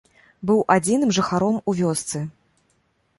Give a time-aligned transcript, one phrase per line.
[0.49, 2.23] Быў адзіным жыхаром у вёсцы.